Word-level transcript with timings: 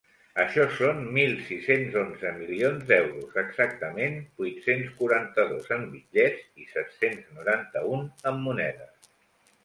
Això 0.43 0.63
són 0.77 1.01
mil 1.15 1.33
sis-cents 1.49 1.97
onze 2.03 2.29
milions 2.37 2.87
d’euros, 2.91 3.35
exactament 3.41 4.15
vuit-cents 4.43 4.89
quaranta-dos 5.01 5.69
en 5.75 5.85
bitllets 5.97 6.63
i 6.63 6.65
set-cents 6.71 7.27
noranta-un 7.41 8.03
en 8.33 8.41
monedes. 8.47 9.11